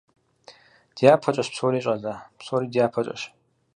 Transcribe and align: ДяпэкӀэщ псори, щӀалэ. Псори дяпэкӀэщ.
ДяпэкӀэщ 0.97 1.47
псори, 1.53 1.79
щӀалэ. 1.83 2.13
Псори 2.37 2.67
дяпэкӀэщ. 2.73 3.21